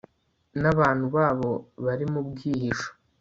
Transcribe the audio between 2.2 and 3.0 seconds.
bwihisho